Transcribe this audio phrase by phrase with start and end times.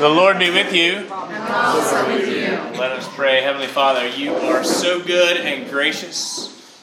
[0.00, 0.92] The Lord be with you.
[0.92, 2.52] And also with you.
[2.80, 3.42] Let us pray.
[3.42, 6.82] Heavenly Father, you are so good and gracious.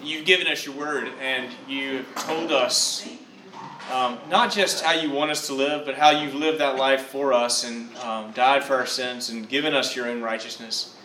[0.00, 3.04] You've given us your word, and you have told us
[3.92, 7.06] um, not just how you want us to live, but how you've lived that life
[7.06, 10.96] for us and um, died for our sins and given us your own righteousness.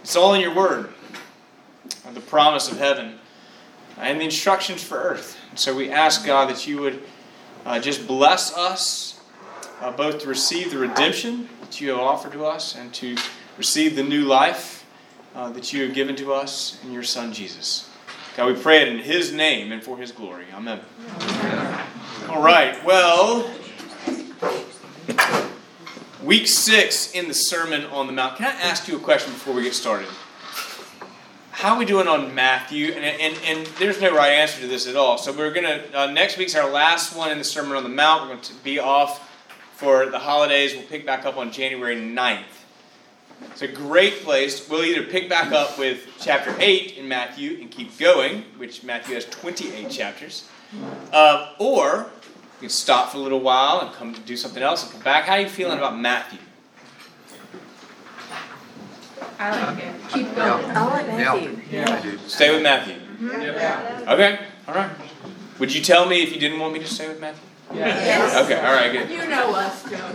[0.00, 0.92] It's all in your word,
[2.12, 3.20] the promise of heaven,
[3.98, 5.38] and the instructions for earth.
[5.50, 7.04] And so we ask, God, that you would
[7.64, 9.13] uh, just bless us
[9.80, 13.16] uh, both to receive the redemption that you have offered to us and to
[13.56, 14.86] receive the new life
[15.34, 17.90] uh, that you have given to us in your Son Jesus.
[18.36, 20.46] God, we pray it in His name and for His glory.
[20.52, 20.80] Amen.
[22.28, 23.50] All right, well,
[26.22, 28.36] week six in the Sermon on the Mount.
[28.36, 30.08] Can I ask you a question before we get started?
[31.52, 32.92] How are we doing on Matthew?
[32.92, 35.16] And, and, and there's no right answer to this at all.
[35.16, 37.88] So we're going to, uh, next week's our last one in the Sermon on the
[37.88, 38.22] Mount.
[38.22, 39.23] We're going to be off
[39.74, 40.74] for the holidays.
[40.74, 42.42] We'll pick back up on January 9th.
[43.50, 44.68] It's a great place.
[44.68, 49.14] We'll either pick back up with chapter 8 in Matthew and keep going, which Matthew
[49.14, 50.48] has 28 chapters,
[51.12, 52.06] uh, or
[52.60, 55.24] we can stop for a little while and come do something else and come back.
[55.24, 56.38] How are you feeling about Matthew?
[59.38, 59.94] I like it.
[60.10, 60.64] Keep going.
[60.70, 61.58] I like Matthew.
[61.70, 62.18] Yeah, I do.
[62.26, 62.96] Stay with Matthew.
[63.20, 64.04] Yeah.
[64.08, 64.90] Okay, all right.
[65.58, 67.42] Would you tell me if you didn't want me to stay with Matthew?
[67.74, 68.44] Yes.
[68.44, 69.10] Okay, all right, good.
[69.10, 70.12] You know us, Joe.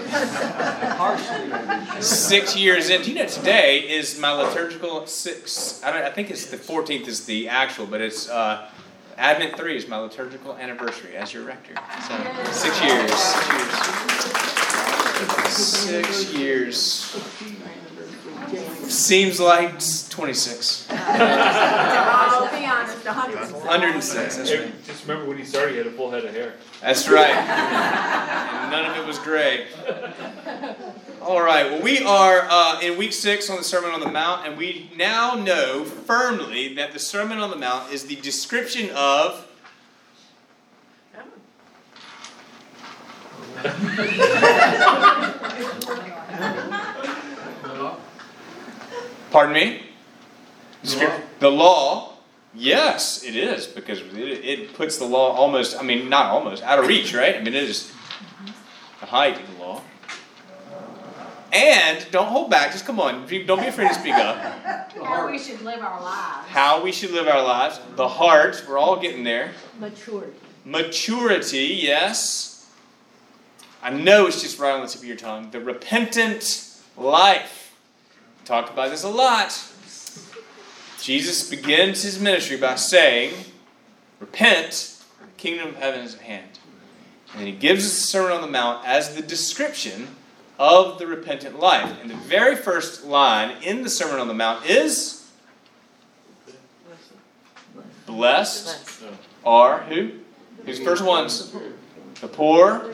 [2.01, 3.01] Six years in.
[3.01, 5.83] Do you know today is my liturgical six?
[5.83, 8.69] I, don't, I think it's the 14th is the actual, but it's uh,
[9.17, 11.73] Advent 3 is my liturgical anniversary as your rector.
[12.07, 12.15] So
[12.51, 13.13] six years.
[15.51, 16.33] Six years.
[16.33, 17.15] Six years.
[18.89, 20.87] Seems like 26.
[23.09, 24.31] I'll be honest, a hundred percent.
[24.31, 24.37] 106.
[24.37, 24.85] That's right.
[24.85, 26.53] Just remember when he started, he had a full head of hair.
[26.81, 27.29] That's right.
[27.35, 29.67] And none of it was gray.
[31.21, 31.71] All right.
[31.71, 34.91] Well, we are uh, in week six on the Sermon on the Mount, and we
[34.95, 39.45] now know firmly that the Sermon on the Mount is the description of.
[49.31, 49.83] Pardon me?
[50.83, 52.13] Descrip- The law.
[52.53, 55.77] Yes, it is because it, it puts the law almost.
[55.79, 57.35] I mean, not almost out of reach, right?
[57.35, 57.91] I mean, it is
[58.99, 59.81] the height of the law.
[61.51, 62.71] And don't hold back.
[62.71, 63.27] Just come on.
[63.45, 64.37] Don't be afraid to speak up.
[65.03, 66.47] How we should live our lives.
[66.47, 67.79] How we should live our lives.
[67.95, 68.63] The heart.
[68.67, 69.51] We're all getting there.
[69.79, 70.33] Maturity.
[70.63, 71.79] Maturity.
[71.81, 72.69] Yes.
[73.81, 75.49] I know it's just right on the tip of your tongue.
[75.51, 77.75] The repentant life.
[78.45, 79.51] Talked about this a lot.
[81.01, 83.33] Jesus begins his ministry by saying,
[84.19, 86.59] Repent, the kingdom of heaven is at hand.
[87.35, 90.07] And he gives us the Sermon on the Mount as the description
[90.57, 91.97] of the repentant life.
[92.01, 95.19] And the very first line in the Sermon on the Mount is
[98.05, 99.03] Blessed
[99.45, 100.11] are who?
[100.65, 101.55] Who's first ones?
[102.21, 102.91] The poor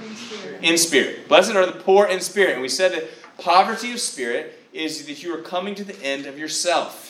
[0.62, 1.28] in spirit.
[1.28, 2.54] Blessed are the poor in spirit.
[2.54, 3.06] And we said that
[3.38, 7.05] poverty of spirit is that you are coming to the end of yourself.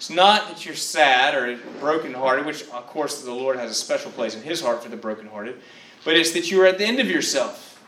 [0.00, 4.10] It's not that you're sad or brokenhearted, which of course the Lord has a special
[4.10, 5.60] place in His heart for the brokenhearted,
[6.06, 7.78] but it's that you are at the end of yourself.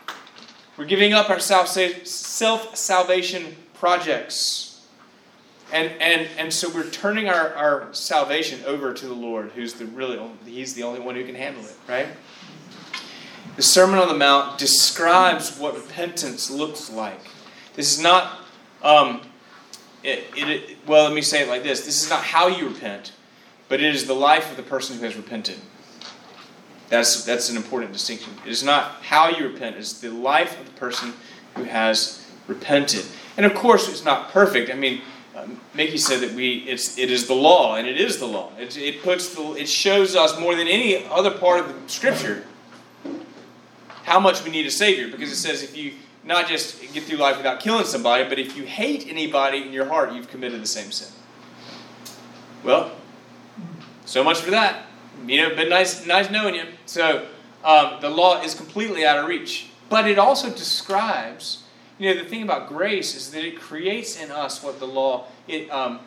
[0.76, 1.68] We're giving up our self
[2.76, 4.86] salvation projects.
[5.72, 9.86] And, and, and so we're turning our, our salvation over to the Lord, who's the
[9.86, 12.08] really He's the only one who can handle it, right?
[13.56, 17.22] The Sermon on the Mount describes what repentance looks like.
[17.72, 18.40] This is not
[18.82, 19.22] um,
[20.04, 23.12] it, it, well, let me say it like this this is not how you repent,
[23.68, 25.58] but it is the life of the person who has repented.
[26.88, 28.34] That's, that's an important distinction.
[28.44, 31.14] It is not how you repent, it's the life of the person
[31.54, 33.06] who has repented.
[33.38, 34.70] And of course, it's not perfect.
[34.70, 35.00] I mean,
[35.34, 38.50] uh, Mickey said that we it's it is the law, and it is the law.
[38.58, 42.44] It, it puts the, it shows us more than any other part of the Scripture
[44.02, 45.94] how much we need a Savior, because it says if you
[46.24, 49.86] not just get through life without killing somebody, but if you hate anybody in your
[49.86, 51.12] heart, you've committed the same sin.
[52.62, 52.92] Well,
[54.04, 54.86] so much for that.
[55.26, 56.64] You know, been nice, nice knowing you.
[56.86, 57.26] So
[57.64, 61.64] um, the law is completely out of reach, but it also describes.
[61.98, 65.26] You know, the thing about grace is that it creates in us what the law
[65.46, 66.00] it um,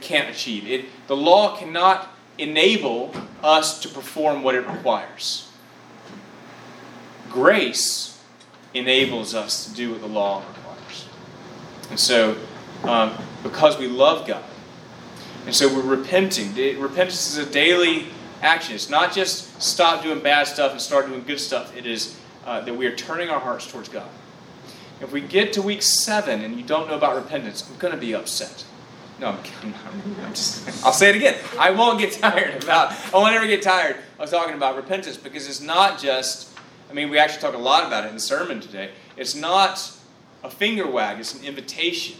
[0.00, 0.66] can't achieve.
[0.68, 2.08] It the law cannot
[2.38, 3.12] enable
[3.42, 5.48] us to perform what it requires.
[7.28, 8.09] Grace
[8.74, 11.08] enables us to do what the law requires.
[11.90, 12.36] And so,
[12.84, 14.44] um, because we love God,
[15.46, 16.54] and so we're repenting.
[16.78, 18.06] Repentance is a daily
[18.42, 18.74] action.
[18.74, 21.76] It's not just stop doing bad stuff and start doing good stuff.
[21.76, 24.08] It is uh, that we are turning our hearts towards God.
[25.00, 28.00] If we get to week seven and you don't know about repentance, I'm going to
[28.00, 28.64] be upset.
[29.18, 29.74] No, I'm, I'm,
[30.24, 31.36] I'm just, I'll say it again.
[31.58, 35.48] I won't get tired about, I won't ever get tired of talking about repentance because
[35.48, 36.49] it's not just,
[36.90, 38.90] I mean, we actually talk a lot about it in the sermon today.
[39.16, 39.92] It's not
[40.42, 42.16] a finger wag, it's an invitation.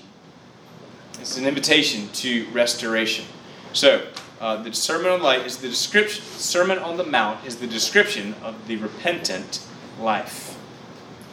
[1.21, 3.25] It's an invitation to restoration.
[3.73, 4.07] So,
[4.41, 6.25] uh, the Sermon on Light is the description.
[6.25, 9.67] Sermon on the Mount is the description of the repentant
[10.01, 10.57] life.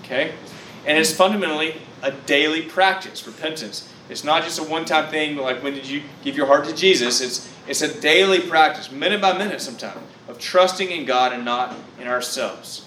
[0.03, 0.33] Okay,
[0.85, 3.25] and it's fundamentally a daily practice.
[3.25, 3.91] Repentance.
[4.09, 5.37] It's not just a one-time thing.
[5.37, 7.21] Like when did you give your heart to Jesus?
[7.21, 11.75] It's it's a daily practice, minute by minute, sometimes, of trusting in God and not
[11.99, 12.86] in ourselves.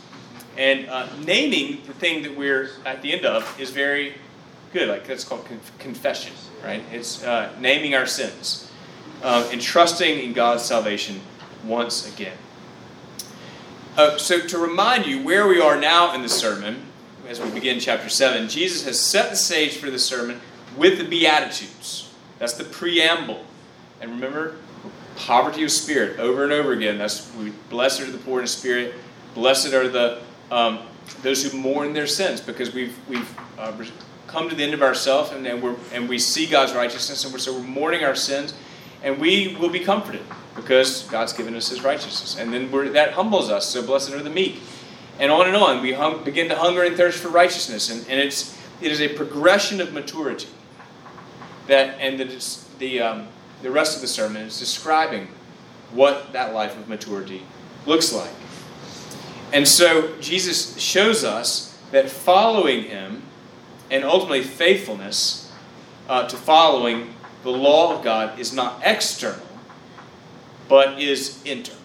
[0.61, 4.12] And uh, naming the thing that we're at the end of is very
[4.75, 4.91] good.
[4.91, 5.49] Like that's called
[5.79, 6.85] confession, right?
[6.93, 8.71] It's uh, naming our sins
[9.23, 11.23] uh, and trusting in God's salvation
[11.65, 12.37] once again.
[13.97, 16.83] Uh, so, to remind you where we are now in the sermon,
[17.27, 20.43] as we begin chapter 7, Jesus has set the stage for the sermon
[20.77, 22.12] with the Beatitudes.
[22.39, 23.47] That's the preamble.
[24.03, 24.57] And remember,
[25.17, 26.99] poverty of spirit over and over again.
[26.99, 28.95] That's we, blessed are the poor in spirit.
[29.35, 30.81] Blessed are the um,
[31.23, 33.73] those who mourn their sins, because we've we've uh,
[34.26, 37.32] come to the end of ourselves, and, and, we're and we see God's righteousness, and
[37.32, 38.55] we're, so we're mourning our sins
[39.02, 40.23] and we will be comforted
[40.56, 42.37] because God's given us His righteousness.
[42.38, 43.67] And then that humbles us.
[43.69, 44.61] So blessed are the meek.
[45.19, 45.82] And on and on.
[45.82, 47.91] We hum, begin to hunger and thirst for righteousness.
[47.91, 50.49] And, and it's, it is a progression of maturity.
[51.67, 53.29] That, and the, the, um,
[53.62, 55.29] the rest of the sermon is describing
[55.93, 57.43] what that life of maturity
[57.87, 58.31] looks like.
[59.52, 63.23] And so Jesus shows us that following Him
[63.91, 65.52] and ultimately faithfulness
[66.08, 69.47] uh, to following the law of God is not external,
[70.69, 71.81] but is internal.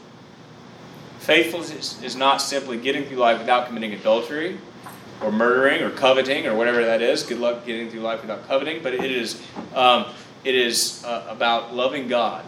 [1.20, 4.60] Faithfulness is not simply getting through life without committing adultery
[5.22, 7.24] or murdering or coveting or whatever that is.
[7.24, 9.42] Good luck getting through life without coveting, but it is,
[9.74, 10.06] um,
[10.44, 12.46] it is uh, about loving God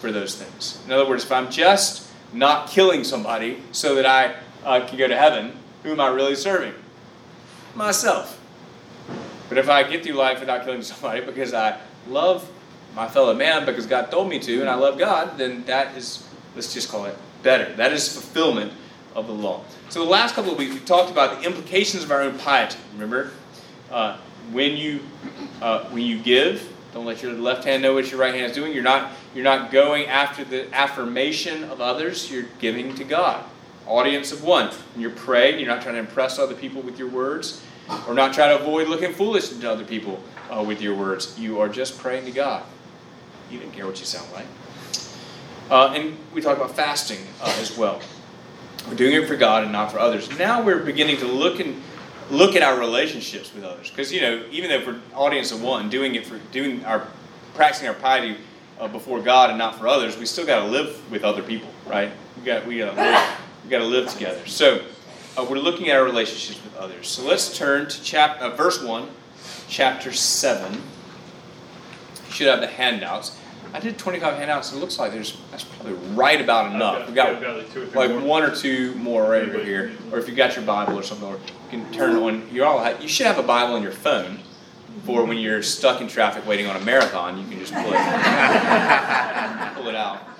[0.00, 0.82] for those things.
[0.86, 4.34] In other words, if I'm just not killing somebody so that I
[4.66, 5.52] uh, can go to heaven,
[5.84, 6.74] who am I really serving?
[7.74, 8.38] Myself.
[9.48, 12.50] But if I get through life without killing somebody because I love
[12.94, 16.26] my fellow man because God told me to, and I love God, then that is,
[16.54, 17.72] let's just call it better.
[17.74, 18.72] That is fulfillment
[19.14, 19.62] of the law.
[19.88, 22.78] So the last couple of weeks we talked about the implications of our own piety.
[22.94, 23.30] Remember,
[23.90, 24.18] uh,
[24.50, 25.00] when you
[25.62, 28.52] uh, when you give, don't let your left hand know what your right hand is
[28.52, 28.72] doing.
[28.72, 32.30] You're not you're not going after the affirmation of others.
[32.30, 33.44] You're giving to God.
[33.86, 34.70] Audience of one.
[34.96, 37.62] You're praying, you're not trying to impress other people with your words,
[38.08, 41.38] or not try to avoid looking foolish to other people uh, with your words.
[41.38, 42.64] You are just praying to God.
[43.50, 44.46] You didn't care what you sound like.
[45.70, 48.00] Uh, and we talk about fasting uh, as well.
[48.88, 50.36] We're doing it for God and not for others.
[50.38, 51.80] Now we're beginning to look and
[52.30, 55.88] look at our relationships with others, because you know, even though we're audience of one,
[55.88, 57.06] doing it for doing our
[57.54, 58.36] practicing our piety
[58.80, 61.70] uh, before God and not for others, we still got to live with other people,
[61.86, 62.10] right?
[62.36, 64.46] We got we got to live, we got to live together.
[64.46, 64.80] So
[65.36, 67.08] uh, we're looking at our relationships with others.
[67.08, 69.08] So let's turn to chap- uh, verse one
[69.68, 70.72] chapter 7.
[70.72, 70.80] You
[72.30, 73.36] should have the handouts.
[73.74, 77.12] I did 25 handouts, and it looks like there's that's probably right about enough.
[77.12, 80.18] Got, we got, got like, two like one or two more right over here, or
[80.20, 81.40] if you've got your Bible or something, or you
[81.70, 82.48] can turn on.
[82.52, 84.38] You all have, you should have a Bible on your phone
[85.04, 87.36] for when you're stuck in traffic waiting on a marathon.
[87.38, 87.98] You can just pull it,
[89.74, 90.35] pull it out.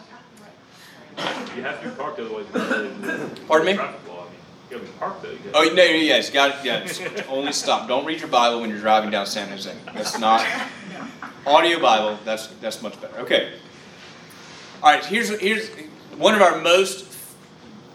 [1.57, 2.47] You have to be parked, otherwise.
[3.49, 3.75] Pardon me?
[3.75, 4.25] Traffic law.
[4.25, 4.39] I mean,
[4.71, 5.31] you gotta be parked though.
[5.31, 6.57] You Oh gotta- no, no, yes, got it.
[6.65, 7.89] Yeah, just only stop.
[7.89, 9.73] Don't read your Bible when you're driving down San Jose.
[9.95, 10.47] That's not
[11.47, 12.19] audio Bible.
[12.25, 13.19] That's that's much better.
[13.21, 13.55] Okay.
[14.83, 15.05] All right.
[15.05, 15.71] Here's here's
[16.19, 17.07] one of our most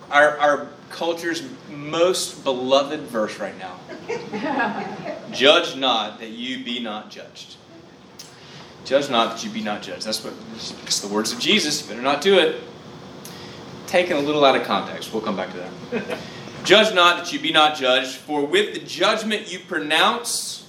[0.09, 3.77] our our culture's most beloved verse right now.
[5.31, 7.55] Judge not that you be not judged.
[8.83, 10.05] Judge not that you be not judged.
[10.07, 10.33] That's what
[10.83, 11.81] it's the words of Jesus.
[11.83, 12.61] You better not do it.
[13.91, 15.11] Taken a little out of context.
[15.11, 15.57] We'll come back to
[15.91, 16.17] that.
[16.63, 20.65] Judge not that you be not judged, for with the judgment you pronounce,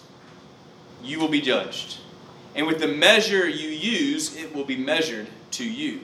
[1.05, 1.99] you will be judged.
[2.57, 6.01] And with the measure you use, it will be measured to you.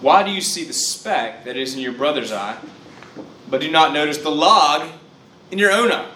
[0.00, 2.58] Why do you see the speck that is in your brother's eye,
[3.48, 4.88] but do not notice the log
[5.52, 6.10] in your own eye?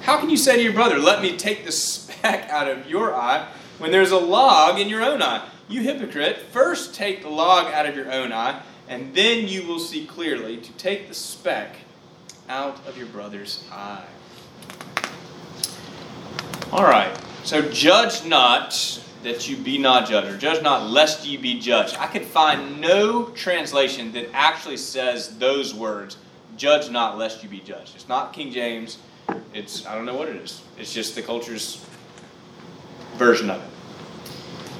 [0.00, 3.14] How can you say to your brother, Let me take the speck out of your
[3.14, 3.46] eye,
[3.78, 5.48] when there's a log in your own eye?
[5.68, 9.78] You hypocrite, first take the log out of your own eye and then you will
[9.78, 11.76] see clearly to take the speck
[12.48, 14.06] out of your brother's eye.
[16.72, 21.36] All right, so judge not that you be not judged, or judge not lest ye
[21.36, 21.96] be judged.
[21.98, 26.16] I can find no translation that actually says those words,
[26.56, 27.94] judge not lest you be judged.
[27.94, 28.98] It's not King James.
[29.52, 30.62] It's I don't know what it is.
[30.78, 31.84] It's just the culture's
[33.16, 33.77] version of it.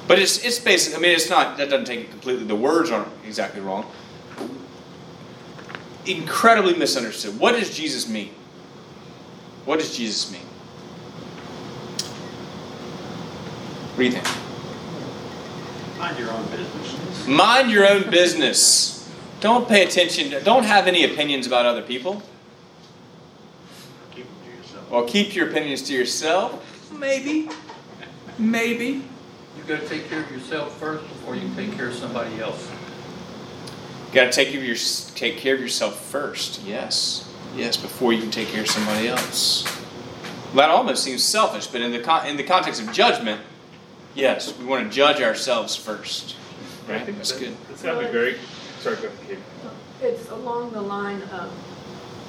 [0.09, 0.95] But it's it's basic.
[0.95, 2.43] I mean, it's not that doesn't take it completely.
[2.43, 3.85] The words aren't exactly wrong.
[6.07, 7.39] Incredibly misunderstood.
[7.39, 8.33] What does Jesus mean?
[9.65, 10.41] What does Jesus mean?
[13.91, 14.27] What do you think?
[15.99, 17.27] Mind your own business.
[17.27, 19.07] Mind your own business.
[19.41, 20.31] Don't pay attention.
[20.31, 22.23] To, don't have any opinions about other people.
[24.09, 24.89] Keep them to yourself.
[24.89, 26.91] Well, keep your opinions to yourself.
[26.91, 27.47] Maybe.
[28.39, 29.03] Maybe.
[29.59, 32.39] You've got to take care of yourself first before you can take care of somebody
[32.39, 32.69] else.
[34.07, 34.77] You got to take care of your
[35.15, 36.61] take care of yourself first.
[36.63, 37.29] Yes.
[37.55, 39.63] Yes, before you can take care of somebody else.
[40.55, 43.41] That almost seems selfish, but in the con- in the context of judgment,
[44.15, 46.35] yes, we want to judge ourselves first.
[46.87, 47.05] I Right?
[47.05, 47.55] think That's that- good.
[47.71, 48.37] It's gotta be very,
[48.81, 49.37] sorry, go ahead,
[50.01, 51.51] It's along the line of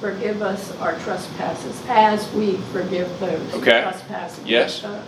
[0.01, 3.81] forgive us our trespasses as we forgive those who Okay.
[3.81, 4.83] trespass Yes.
[4.83, 5.03] us.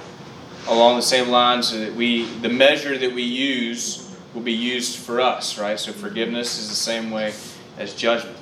[0.68, 4.98] Along the same lines so that we the measure that we use will be used
[4.98, 5.80] for us right?
[5.80, 7.34] So forgiveness is the same way
[7.78, 8.38] as judgment.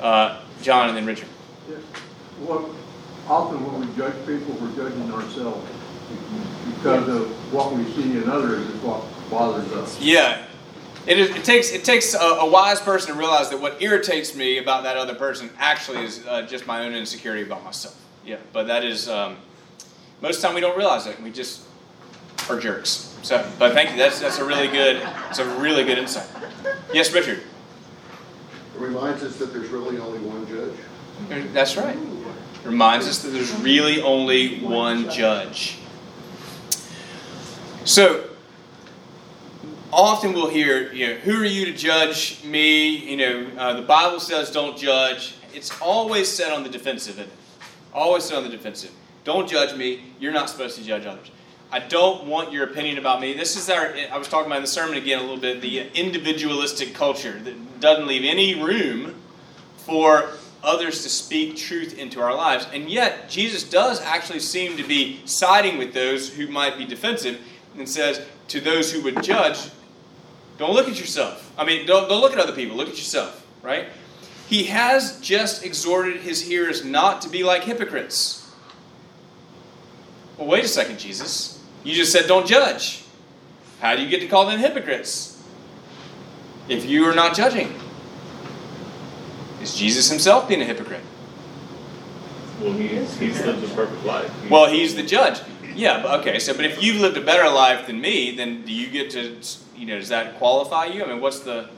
[0.00, 1.28] Uh, john and then richard.
[1.68, 1.80] Yes.
[2.40, 2.74] Well,
[3.28, 5.68] often when we judge people, we're judging ourselves
[6.74, 10.00] because of what we see in others is what bothers us.
[10.00, 10.44] yeah.
[11.06, 14.34] It, is, it takes it takes a, a wise person to realize that what irritates
[14.34, 18.02] me about that other person actually is uh, just my own insecurity about myself.
[18.24, 19.36] Yeah but that is um,
[20.20, 21.62] most of the time we don't realize it we just
[22.48, 25.98] are jerks so but thank you that's that's a really good it's a really good
[25.98, 26.28] insight
[26.92, 27.42] yes richard
[28.74, 30.74] It reminds us that there's really only one judge.
[31.52, 31.96] That's right.
[31.96, 35.78] It Reminds us that there's really only one judge.
[37.84, 38.24] So,
[39.92, 42.96] often we'll hear, you know, who are you to judge me?
[42.96, 45.36] You know, uh, the Bible says don't judge.
[45.54, 47.30] It's always set on the defensive?
[47.92, 48.90] Always set on the defensive.
[49.24, 50.04] Don't judge me.
[50.20, 51.30] You're not supposed to judge others.
[51.72, 53.32] I don't want your opinion about me.
[53.32, 55.88] This is our, I was talking about in the sermon again a little bit, the
[55.98, 59.16] individualistic culture that doesn't leave any room
[59.78, 60.30] for
[60.62, 62.66] others to speak truth into our lives.
[62.72, 67.40] And yet, Jesus does actually seem to be siding with those who might be defensive
[67.76, 69.58] and says to those who would judge,
[70.58, 71.52] don't look at yourself.
[71.58, 73.88] I mean, don't, don't look at other people, look at yourself, right?
[74.48, 78.43] He has just exhorted his hearers not to be like hypocrites.
[80.38, 81.62] Well, wait a second, Jesus.
[81.84, 83.04] You just said don't judge.
[83.80, 85.42] How do you get to call them hypocrites?
[86.68, 87.74] If you are not judging.
[89.60, 91.02] Is Jesus himself being a hypocrite?
[92.60, 93.18] Well, he is.
[93.18, 94.42] he's lived a perfect life.
[94.42, 95.40] He- Well, he's the judge.
[95.74, 96.38] Yeah, but okay.
[96.38, 99.36] So, but if you've lived a better life than me, then do you get to,
[99.76, 101.04] you know, does that qualify you?
[101.04, 101.68] I mean, what's the?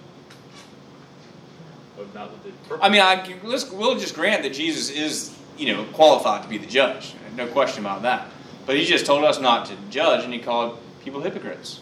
[1.97, 2.85] But not that they perfect.
[2.85, 6.59] I mean, I let's we'll just grant that Jesus is, you know, qualified to be
[6.59, 7.15] the judge.
[7.37, 8.29] No question about that.
[8.67, 11.81] But he just told us not to judge, and he called people hypocrites.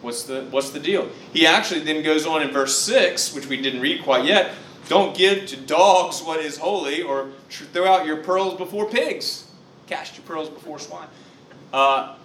[0.00, 1.08] What's the what's the deal?
[1.32, 4.52] He actually then goes on in verse six, which we didn't read quite yet.
[4.88, 9.48] Don't give to dogs what is holy, or throw out your pearls before pigs.
[9.86, 11.08] Cast your pearls before swine.
[11.72, 12.16] Uh,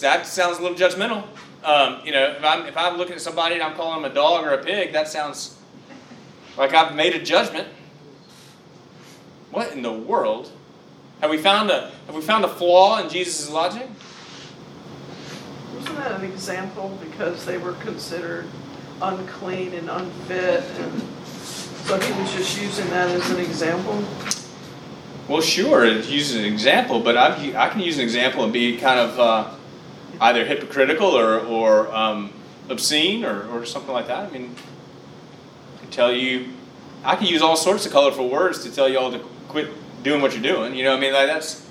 [0.00, 1.24] that sounds a little judgmental.
[1.64, 4.14] Um, you know, if I'm if I'm looking at somebody and I'm calling them a
[4.14, 5.56] dog or a pig, that sounds
[6.56, 7.68] like I've made a judgment.
[9.50, 10.50] What in the world?
[11.20, 13.88] Have we found a have we found a flaw in Jesus' logic?
[15.74, 18.46] Wasn't that an example because they were considered
[19.00, 24.02] unclean and unfit and so he was just using that as an example?
[25.28, 28.76] Well, sure, it uses an example, but I, I can use an example and be
[28.76, 29.50] kind of uh,
[30.20, 32.32] either hypocritical or, or um,
[32.68, 34.28] obscene or, or something like that.
[34.28, 34.54] I mean,
[35.76, 36.50] I can tell you,
[37.04, 39.18] I can use all sorts of colorful words to tell you all to
[39.48, 39.68] quit
[40.06, 40.74] doing what you're doing.
[40.74, 41.66] You know, what I mean, like that's.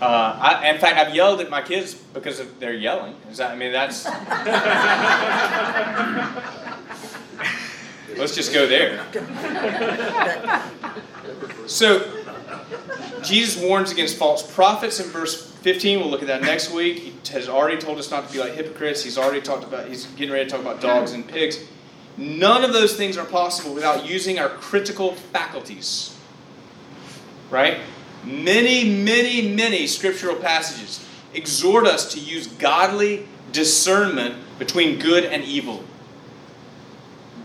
[0.00, 3.14] Uh, I, in fact, I've yelled at my kids because of they're yelling.
[3.30, 3.52] Is that?
[3.52, 4.04] I mean, that's.
[8.16, 9.04] Let's just go there.
[11.66, 12.10] So,
[13.22, 16.00] Jesus warns against false prophets in verse 15.
[16.00, 16.98] We'll look at that next week.
[16.98, 19.04] He has already told us not to be like hypocrites.
[19.04, 21.64] He's already talked about, he's getting ready to talk about dogs and pigs.
[22.16, 26.17] None of those things are possible without using our critical faculties.
[27.50, 27.78] Right?
[28.24, 35.84] Many, many, many scriptural passages exhort us to use godly discernment between good and evil,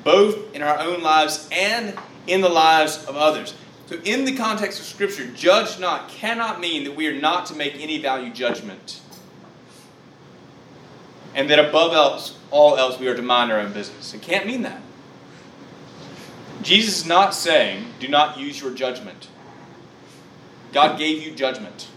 [0.03, 3.53] both in our own lives and in the lives of others.
[3.87, 7.55] So, in the context of Scripture, judge not cannot mean that we are not to
[7.55, 9.01] make any value judgment.
[11.35, 14.13] And that above else, all else we are to mind our own business.
[14.13, 14.81] It can't mean that.
[16.61, 19.27] Jesus is not saying, do not use your judgment.
[20.73, 21.87] God gave you judgment.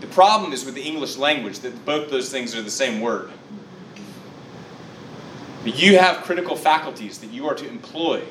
[0.00, 3.30] The problem is with the English language that both those things are the same word.
[5.64, 8.22] You have critical faculties that you are to employ,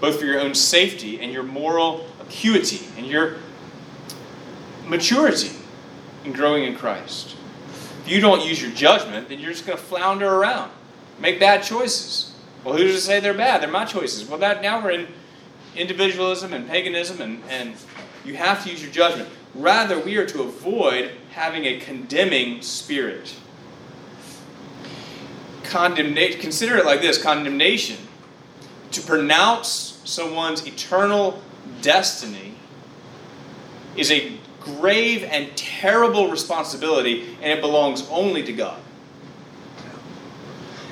[0.00, 3.36] both for your own safety and your moral acuity and your
[4.86, 5.50] maturity
[6.24, 7.36] in growing in Christ.
[8.04, 10.70] If you don't use your judgment, then you're just going to flounder around,
[11.20, 12.34] make bad choices.
[12.64, 13.60] Well, who's to say they're bad?
[13.60, 14.28] They're my choices.
[14.28, 15.08] Well, that now we're in
[15.76, 17.74] individualism and paganism, and, and
[18.26, 19.28] you have to use your judgment.
[19.54, 23.34] Rather, we are to avoid having a condemning spirit.
[25.64, 27.96] Condemnation, consider it like this condemnation.
[28.92, 31.42] To pronounce someone's eternal
[31.82, 32.54] destiny
[33.96, 38.80] is a grave and terrible responsibility, and it belongs only to God.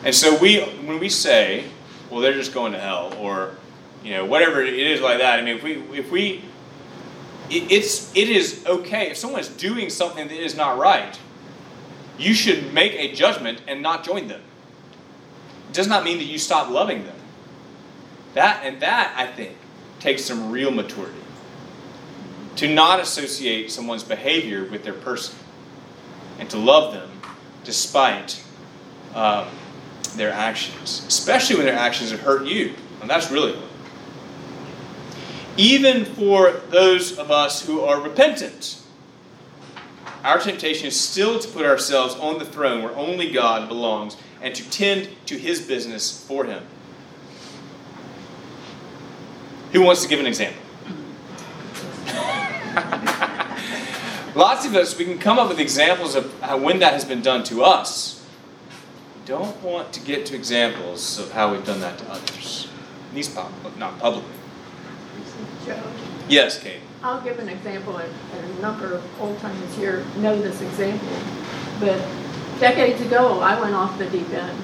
[0.05, 1.65] And so we, when we say,
[2.11, 3.57] well, they're just going to hell, or
[4.05, 5.39] you know, whatever it is like that.
[5.39, 6.45] I mean, if we, if we,
[7.51, 11.19] it, it's, it is okay if someone is doing something that is not right.
[12.19, 14.43] You should make a judgment and not join them.
[15.69, 17.17] It does not mean that you stop loving them.
[18.35, 19.57] That and that, I think,
[20.01, 21.19] takes some real maturity.
[22.57, 25.37] To not associate someone's behavior with their person,
[26.39, 27.11] and to love them
[27.65, 28.43] despite.
[29.15, 29.47] Um,
[30.17, 32.75] their actions, especially when their actions have hurt you.
[33.01, 33.57] And that's really.
[35.57, 38.81] Even for those of us who are repentant,
[40.25, 44.55] our temptation is still to put ourselves on the throne where only God belongs and
[44.55, 46.65] to tend to his business for him.
[49.73, 50.61] Who wants to give an example?
[54.35, 57.23] Lots of us, we can come up with examples of how, when that has been
[57.23, 58.27] done to us
[59.15, 62.69] We don't want to get to examples of how we've done that to others.
[63.11, 63.39] At least
[63.79, 64.44] not publicly.
[65.65, 65.83] Joe?
[66.29, 66.81] Yes, Kate.
[67.03, 71.17] I'll give an example, and a number of old timers here know this example.
[71.81, 72.03] But
[72.61, 74.59] decades ago, I went off the deep end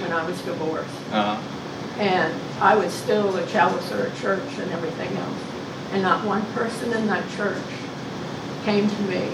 [0.00, 0.88] when I was divorced.
[1.12, 1.40] Uh-huh.
[1.98, 5.38] And I was still a chancellor at church and everything else.
[5.92, 7.62] And not one person in that church
[8.64, 9.28] came to me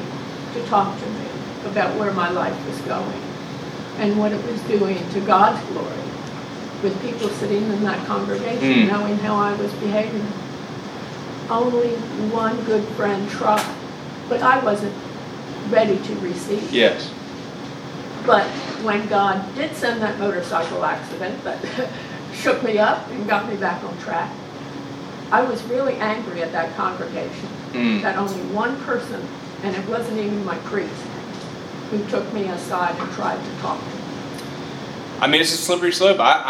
[0.54, 1.26] to talk to me
[1.66, 3.22] about where my life was going
[3.98, 5.88] and what it was doing to God's glory
[6.82, 8.88] with people sitting in that congregation mm.
[8.88, 10.26] knowing how I was behaving.
[11.50, 11.90] Only
[12.30, 13.76] one good friend tried,
[14.28, 14.94] but I wasn't
[15.68, 16.72] ready to receive.
[16.72, 17.10] Yes.
[18.24, 18.46] But
[18.84, 21.58] when God did send that motorcycle accident that
[22.34, 24.30] shook me up and got me back on track,
[25.32, 28.02] I was really angry at that congregation mm.
[28.02, 29.26] that only one person,
[29.62, 31.02] and it wasn't even my priest,
[31.90, 34.02] who took me aside and tried to talk to me.
[35.20, 36.18] I mean, it's a slippery slope.
[36.18, 36.42] I,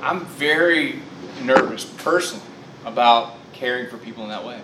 [0.00, 1.00] I'm, I'm very
[1.42, 2.44] nervous personally
[2.84, 4.60] about caring for people in that way.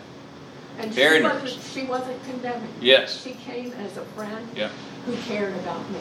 [0.79, 1.57] And very she nervous.
[1.57, 2.73] Wasn't, she wasn't condemning.
[2.81, 3.23] Yes.
[3.23, 4.71] She came as a friend yeah.
[5.07, 6.01] who cared about me.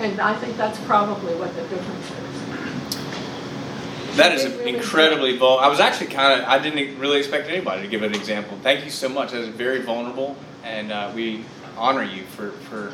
[0.00, 4.16] And I think that's probably what the difference is.
[4.16, 5.64] That is really incredibly vulnerable.
[5.64, 8.58] I was actually kind of, I didn't really expect anybody to give an example.
[8.62, 9.32] Thank you so much.
[9.32, 11.44] That is very vulnerable, and uh, we
[11.76, 12.92] honor you for, for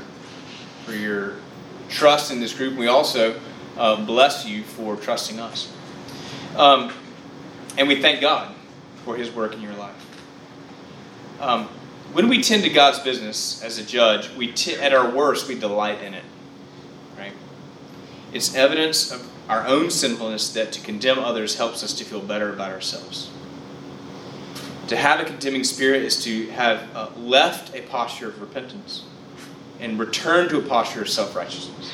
[0.84, 1.36] for your
[1.88, 2.76] trust in this group.
[2.76, 3.40] We also
[3.76, 5.72] uh, bless you for trusting us.
[6.56, 6.92] Um,
[7.78, 8.53] and we thank God
[9.04, 9.94] for his work in your life.
[11.40, 11.68] Um,
[12.12, 15.58] when we tend to God's business as a judge, we t- at our worst, we
[15.58, 16.24] delight in it.
[17.18, 17.32] Right?
[18.32, 22.52] It's evidence of our own sinfulness that to condemn others helps us to feel better
[22.52, 23.30] about ourselves.
[24.88, 29.04] To have a condemning spirit is to have uh, left a posture of repentance
[29.80, 31.92] and return to a posture of self righteousness.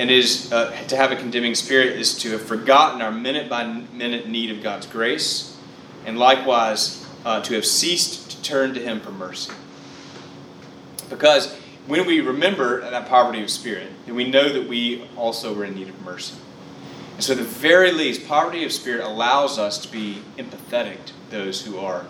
[0.00, 3.66] And is uh, to have a condemning spirit is to have forgotten our minute by
[3.66, 5.54] minute need of God's grace,
[6.06, 9.52] and likewise uh, to have ceased to turn to Him for mercy.
[11.10, 11.54] Because
[11.86, 15.74] when we remember that poverty of spirit, then we know that we also are in
[15.74, 16.34] need of mercy.
[17.16, 21.12] And so, at the very least, poverty of spirit allows us to be empathetic to
[21.30, 22.06] those who are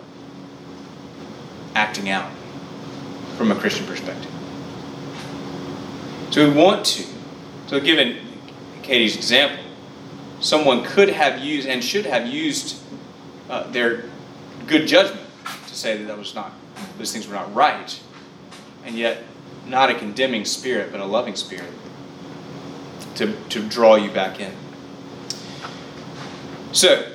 [1.75, 2.31] acting out
[3.35, 4.31] from a Christian perspective.
[6.29, 7.20] So we want to.
[7.71, 8.17] So, given
[8.83, 9.63] Katie's example,
[10.41, 12.83] someone could have used and should have used
[13.49, 14.03] uh, their
[14.67, 15.25] good judgment
[15.67, 16.51] to say that that was not
[16.97, 17.97] those things were not right,
[18.83, 19.23] and yet
[19.67, 21.71] not a condemning spirit, but a loving spirit
[23.15, 24.51] to, to draw you back in.
[26.73, 27.09] So,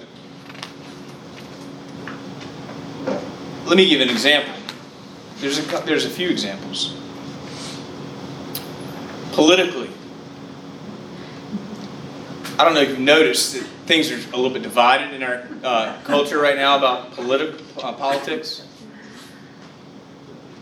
[3.66, 4.54] let me give an example.
[5.36, 6.96] There's a, there's a few examples.
[9.32, 9.90] Politically,
[12.58, 15.46] I don't know if you've noticed that things are a little bit divided in our
[15.62, 18.66] uh, culture right now about politi- uh, politics.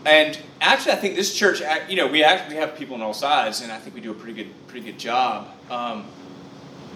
[0.04, 3.60] And actually, I think this church, you know, we actually have people on all sides,
[3.60, 5.48] and I think we do a pretty good, pretty good job.
[5.70, 6.06] Um,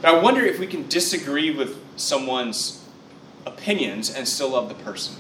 [0.02, 2.84] but I wonder if we can disagree with someone's
[3.46, 5.14] opinions and still love the person.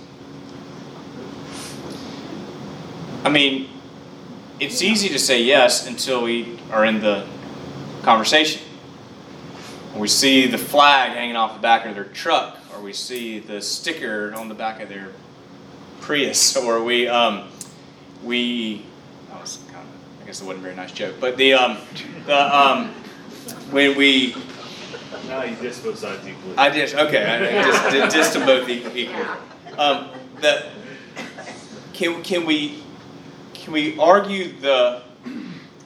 [3.24, 3.70] I mean,
[4.58, 7.26] it's easy to say yes until we are in the
[8.02, 8.62] conversation.
[9.98, 13.60] We see the flag hanging off the back of their truck, or we see the
[13.60, 15.10] sticker on the back of their
[16.00, 17.48] Prius, or we um,
[18.22, 18.84] we
[19.28, 21.78] that was kind of I guess it wasn't a very nice joke, but the um,
[22.26, 22.90] the um,
[23.72, 24.36] when we
[25.26, 26.56] No, you just both sides equally.
[26.56, 29.26] I just okay I just just to both equal.
[29.76, 30.66] Um, the
[31.92, 32.84] can can we
[33.52, 35.02] can we argue the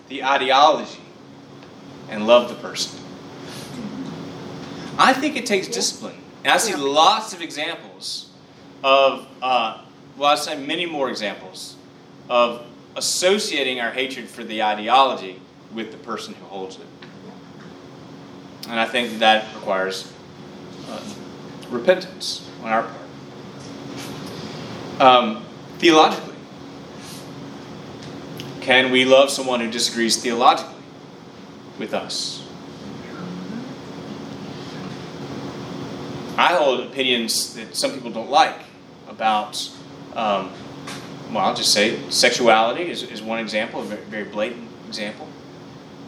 [0.09, 1.01] the ideology
[2.11, 3.02] and love the person?
[4.99, 8.31] I think it takes discipline, and I see lots of examples
[8.85, 9.83] of uh,
[10.17, 11.77] well, I say many more examples
[12.29, 15.41] of associating our hatred for the ideology
[15.73, 16.87] with the person who holds it.
[18.69, 20.13] And I think that requires
[20.89, 21.03] uh,
[21.71, 22.97] repentance on our part.
[25.01, 25.45] Um,
[25.79, 26.37] theologically,
[28.61, 30.85] can we love someone who disagrees theologically
[31.79, 32.42] with us?
[36.71, 38.61] Opinions that some people don't like
[39.09, 39.71] about,
[40.15, 40.53] um,
[41.31, 45.29] well, I'll just say sexuality is, is one example, a very, very blatant example.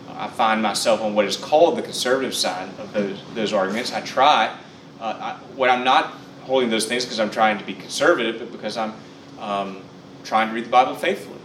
[0.09, 3.93] I find myself on what is called the conservative side of those, those arguments.
[3.93, 4.57] I try,
[5.01, 8.53] uh, I, when I'm not holding those things because I'm trying to be conservative, but
[8.53, 8.95] because I'm
[9.41, 9.83] um,
[10.23, 11.39] trying to read the Bible faithfully.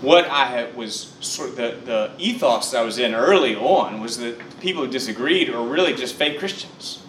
[0.00, 4.00] What I had was sort of the, the ethos that I was in early on
[4.00, 6.99] was that people who disagreed were really just fake Christians.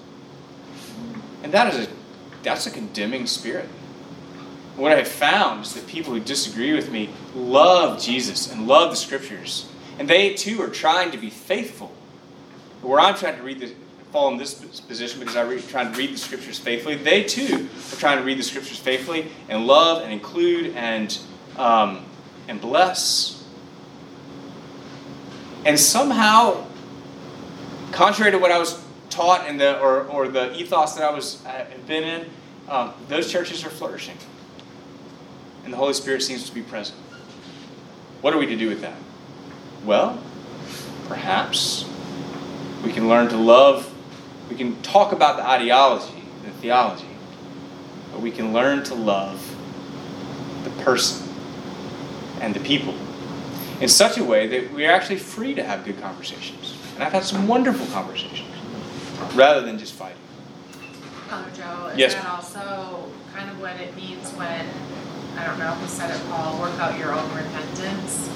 [1.43, 1.91] And that is a,
[2.43, 3.67] that's a condemning spirit.
[4.75, 8.91] What I have found is that people who disagree with me love Jesus and love
[8.91, 9.67] the scriptures.
[9.99, 11.91] And they too are trying to be faithful.
[12.81, 13.73] Where I'm trying to read the,
[14.11, 17.95] fall in this position because I'm trying to read the scriptures faithfully, they too are
[17.97, 21.17] trying to read the scriptures faithfully and love and include and,
[21.57, 22.05] um,
[22.47, 23.43] and bless.
[25.65, 26.65] And somehow,
[27.91, 31.45] contrary to what I was taught and the or, or the ethos that I was
[31.45, 32.29] uh, been in,
[32.69, 34.17] um, those churches are flourishing,
[35.63, 36.97] and the Holy Spirit seems to be present.
[38.21, 38.97] What are we to do with that?
[39.85, 40.21] Well,
[41.07, 41.85] perhaps
[42.83, 43.93] we can learn to love.
[44.49, 47.07] We can talk about the ideology, the theology,
[48.11, 49.55] but we can learn to love
[50.63, 51.27] the person
[52.39, 52.95] and the people
[53.79, 56.77] in such a way that we are actually free to have good conversations.
[56.95, 58.51] And I've had some wonderful conversations
[59.35, 60.17] rather than just fighting.
[61.29, 62.13] Father Joe, is Yes.
[62.15, 64.65] that also kind of what it means when,
[65.37, 68.29] I don't know who said it, Paul, work out your own repentance?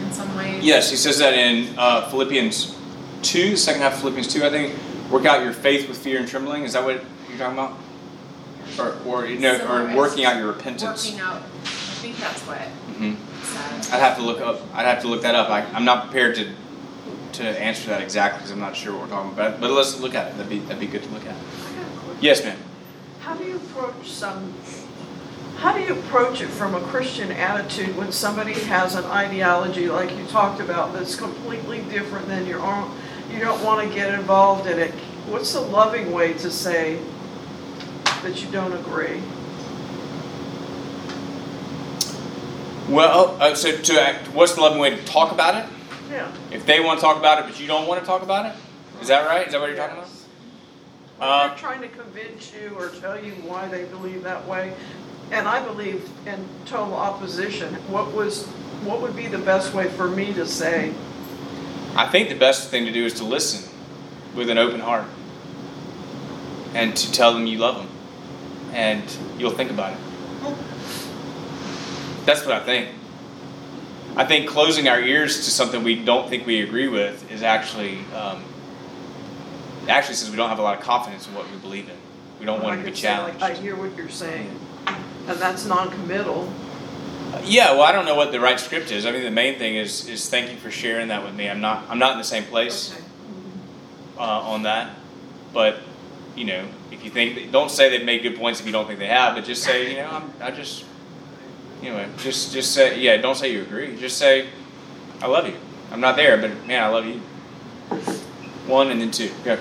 [0.00, 0.64] In some ways?
[0.64, 2.76] Yes, he says that in uh, Philippians
[3.22, 4.74] 2, the second half of Philippians 2, I think.
[5.10, 6.64] Work out your faith with fear and trembling.
[6.64, 7.78] Is that what you're talking about?
[8.78, 11.04] Or, or, you know, or working out your repentance.
[11.04, 11.68] Working out, I
[12.00, 13.14] think that's what it hmm.
[13.92, 14.60] I'd have to look up.
[14.74, 15.50] I'd have to look that up.
[15.50, 16.48] I, I'm not prepared to
[17.34, 19.60] to answer that exactly because I'm not sure what we're talking about.
[19.60, 20.36] But let's look at it.
[20.36, 21.34] That'd be that'd be good to look at.
[21.34, 22.18] I got a question.
[22.20, 22.58] Yes, ma'am.
[23.20, 24.52] How do you approach some,
[25.56, 30.10] how do you approach it from a Christian attitude when somebody has an ideology like
[30.16, 32.90] you talked about that's completely different than your own?
[33.30, 34.90] You don't want to get involved in it.
[35.28, 37.00] What's the loving way to say
[38.22, 39.22] that you don't agree?
[42.88, 45.70] Well, uh, so to act, what's the loving way to talk about it?
[46.12, 46.30] Yeah.
[46.50, 48.54] If they want to talk about it, but you don't want to talk about it,
[49.00, 49.46] is that right?
[49.46, 50.08] Is that what you're talking about?
[50.08, 50.26] Yes.
[51.20, 54.74] Uh, They're trying to convince you or tell you why they believe that way.
[55.30, 57.74] And I believe in total opposition.
[57.88, 58.46] What was,
[58.84, 60.92] what would be the best way for me to say,
[61.94, 63.70] I think the best thing to do is to listen
[64.34, 65.06] with an open heart
[66.74, 67.88] and to tell them you love them
[68.72, 69.02] and
[69.38, 69.98] you'll think about it.
[72.24, 72.88] That's what I think.
[74.16, 77.98] I think closing our ears to something we don't think we agree with is actually
[78.14, 78.44] um,
[79.88, 81.96] actually says we don't have a lot of confidence in what we believe in.
[82.38, 83.42] We don't want I to be say, like, challenged.
[83.42, 84.50] I hear what you're saying,
[84.86, 86.52] and that's non-committal.
[87.44, 89.06] Yeah, well, I don't know what the right script is.
[89.06, 91.48] I mean, the main thing is is thank you for sharing that with me.
[91.48, 92.92] I'm not I'm not in the same place.
[92.92, 93.02] Okay.
[94.18, 94.94] uh, on that.
[95.52, 95.80] But
[96.36, 98.98] you know, if you think, don't say they've made good points if you don't think
[98.98, 100.84] they have, but just say, you know, I'm, I just,
[101.82, 103.96] you know, just just say, yeah, don't say you agree.
[103.96, 104.48] Just say,
[105.20, 105.56] I love you.
[105.90, 107.20] I'm not there, but man, I love you.
[108.66, 109.30] one and then two.
[109.44, 109.58] Go.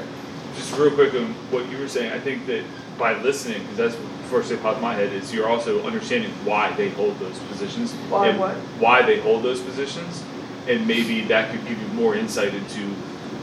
[0.55, 2.63] Just real quick on what you were saying, I think that
[2.97, 6.31] by listening, because that's what first thing popped in my head, is you're also understanding
[6.45, 7.93] why they hold those positions.
[8.09, 8.55] Why and what?
[8.79, 10.23] Why they hold those positions,
[10.67, 12.81] and maybe that could give you more insight into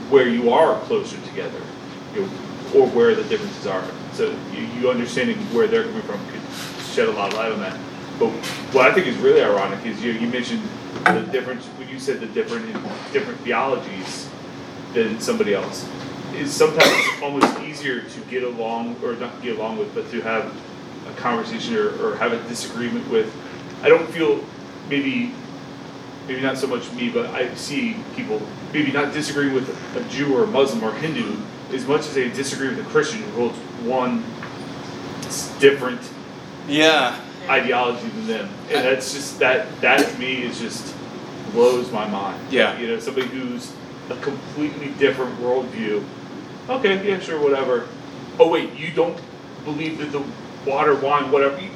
[0.09, 1.61] where you are closer together,
[2.15, 2.29] you know,
[2.73, 3.83] or where the differences are.
[4.13, 6.41] So you, you understanding where they're coming from could
[6.93, 7.77] shed a lot of light on that.
[8.19, 8.31] But
[8.73, 10.61] what I think is really ironic is you, you mentioned
[11.05, 12.71] the difference when you said the different
[13.13, 14.29] different theologies
[14.93, 15.87] than somebody else.
[16.35, 20.53] Is sometimes almost easier to get along or not get along with, but to have
[21.07, 23.33] a conversation or, or have a disagreement with.
[23.81, 24.43] I don't feel
[24.89, 25.33] maybe
[26.27, 28.41] maybe not so much me, but I see people
[28.73, 31.37] maybe not disagreeing with a Jew or a Muslim or Hindu
[31.73, 34.23] as much as they disagree with a Christian who holds one
[35.59, 36.01] different
[36.67, 37.19] Yeah.
[37.49, 38.49] Ideology than them.
[38.69, 40.95] And that's just that that to me is just
[41.51, 42.39] blows my mind.
[42.51, 42.77] Yeah.
[42.77, 43.73] You know, somebody who's
[44.09, 46.03] a completely different worldview.
[46.69, 47.87] Okay, yeah, sure, whatever.
[48.39, 49.19] Oh wait, you don't
[49.65, 50.23] believe that the
[50.65, 51.59] water, wine, whatever.
[51.59, 51.69] You,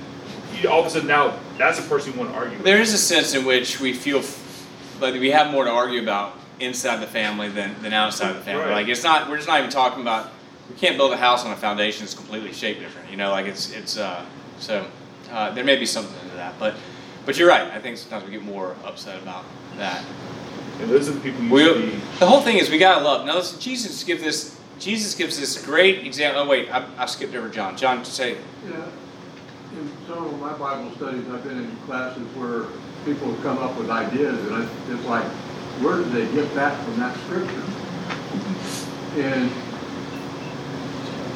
[0.62, 2.66] you, all of a sudden now that's a person you want to argue with.
[2.66, 4.68] There is a sense in which we feel f-
[5.02, 8.66] like we have more to argue about inside the family than, than outside the family.
[8.66, 8.74] Right.
[8.74, 10.32] Like it's not we're just not even talking about
[10.70, 13.10] we can't build a house on a foundation that's completely shaped different.
[13.10, 14.26] You know, like it's it's uh,
[14.60, 14.86] so
[15.34, 16.76] uh, there may be something to that, but
[17.26, 17.72] but you're right.
[17.72, 19.46] I think sometimes we get more upset about
[19.78, 20.04] that.
[20.80, 23.26] And those are the people you We, the whole thing is we gotta love.
[23.26, 24.60] Now listen, Jesus gives this.
[24.80, 26.42] Jesus gives this great example.
[26.42, 27.78] Oh wait, I, I skipped over John.
[27.78, 28.86] John, to say Yeah,
[29.78, 32.66] in some of my Bible studies, I've been in classes where
[33.06, 35.26] people have come up with ideas, and I, it's like,
[35.82, 37.64] where did they get that from that scripture?
[39.22, 39.50] And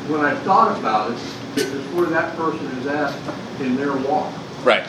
[0.09, 1.19] when I thought about it,
[1.61, 3.13] it's where that person is at
[3.61, 4.33] in their walk.
[4.63, 4.87] right.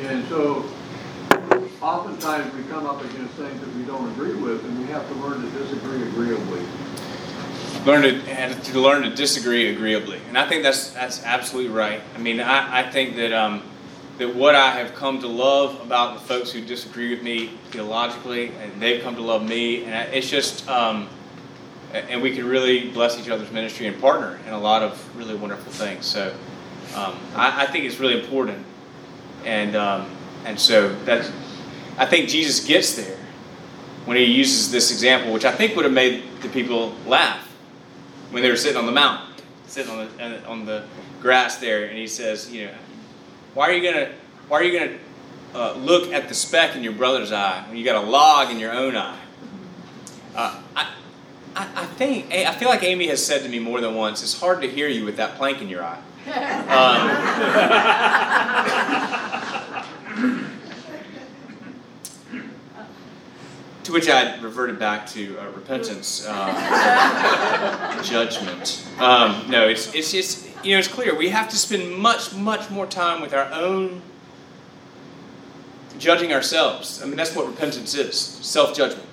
[0.00, 0.64] And so
[1.80, 5.14] oftentimes we come up against things that we don't agree with, and we have to
[5.16, 6.62] learn to disagree agreeably.
[7.86, 12.00] learn to to learn to disagree agreeably, and I think that's that's absolutely right.
[12.14, 13.62] I mean, I, I think that um,
[14.18, 18.52] that what I have come to love about the folks who disagree with me theologically,
[18.62, 21.08] and they've come to love me, and I- it's just um,
[21.94, 25.34] and we can really bless each other's ministry and partner in a lot of really
[25.34, 26.04] wonderful things.
[26.04, 26.34] So
[26.94, 28.64] um, I, I think it's really important,
[29.44, 30.10] and um,
[30.44, 31.30] and so that's
[31.96, 33.18] I think Jesus gets there
[34.04, 37.46] when he uses this example, which I think would have made the people laugh
[38.30, 40.84] when they were sitting on the mountain, sitting on the on the
[41.20, 42.74] grass there, and he says, you know,
[43.54, 44.10] why are you gonna
[44.48, 44.98] why are you gonna
[45.54, 48.58] uh, look at the speck in your brother's eye when you got a log in
[48.58, 49.18] your own eye?
[50.34, 50.60] Uh,
[51.56, 54.38] I, I think I feel like Amy has said to me more than once, it's
[54.38, 56.00] hard to hear you with that plank in your eye.
[56.26, 57.10] Um,
[63.84, 68.82] to which I reverted back to uh, repentance, uh, judgment.
[68.98, 72.70] Um, no, it's it's just you know it's clear we have to spend much much
[72.70, 74.00] more time with our own
[75.98, 77.02] judging ourselves.
[77.02, 79.06] I mean that's what repentance is: self-judgment,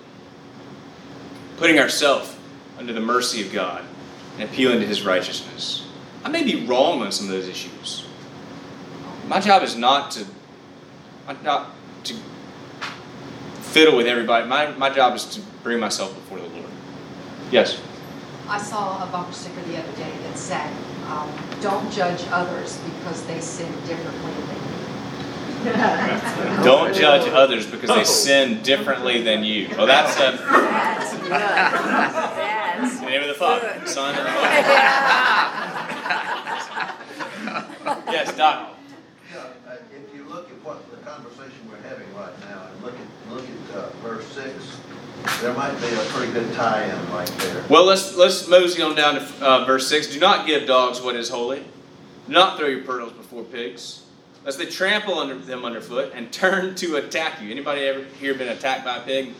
[1.62, 2.36] putting ourselves
[2.80, 3.84] under the mercy of God
[4.34, 5.88] and appealing to His righteousness.
[6.24, 8.08] I may be wrong on some of those issues.
[9.28, 10.26] My job is not to
[11.43, 11.69] not
[12.06, 12.15] to
[13.60, 14.47] fiddle with everybody.
[14.47, 16.65] My, my job is to bring myself before the Lord.
[17.52, 17.80] Yes.
[18.47, 20.67] I saw a bumper sticker the other day that said,
[21.10, 21.30] um,
[21.62, 24.70] "Don't judge others because they sin differently than you."
[26.63, 29.67] Don't judge others because they sin differently than you.
[29.78, 31.30] Well, that's uh, That's good.
[31.32, 33.88] That's the name of the Father, good.
[33.88, 34.32] Son, and the
[37.91, 38.76] Holy Yes, Doc.
[39.32, 42.95] Yeah, uh, if you look at what the conversation we're having right now, and look
[42.95, 44.80] at, look at uh, verse six,
[45.41, 47.63] there might be a pretty good tie-in right there.
[47.69, 50.08] Well, let's let's mosey on down to uh, verse six.
[50.08, 51.60] Do not give dogs what is holy.
[52.28, 54.00] Do not throw your pearls before pigs,
[54.43, 57.51] lest they trample under them underfoot and turn to attack you.
[57.51, 59.34] Anybody ever here been attacked by a pig?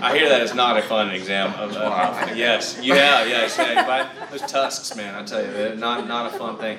[0.00, 3.86] I hear that is not a fun exam of, of yes, yeah, yes, yeah.
[3.86, 6.78] By those tusks, man, I tell you, they're not not a fun thing.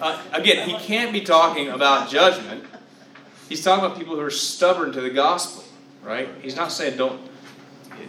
[0.00, 2.64] Uh, again, he can't be talking about judgment.
[3.48, 5.64] He's talking about people who are stubborn to the gospel,
[6.02, 6.28] right?
[6.40, 7.20] He's not saying don't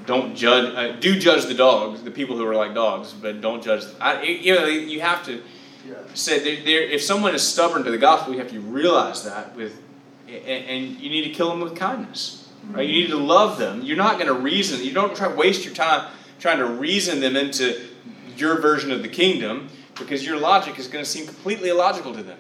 [0.06, 0.74] don't judge.
[0.76, 3.84] Uh, do judge the dogs, the people who are like dogs, but don't judge.
[4.00, 5.42] I, you know, you have to
[5.88, 5.96] Yeah.
[6.26, 9.82] there, there, if someone is stubborn to the gospel, you have to realize that with,
[10.28, 12.88] and, and you need to kill them with kindness, right?
[12.88, 13.82] You need to love them.
[13.82, 14.84] You're not going to reason.
[14.84, 17.88] You don't try to waste your time trying to reason them into
[18.36, 22.24] your version of the kingdom because your logic is going to seem completely illogical to
[22.24, 22.40] them.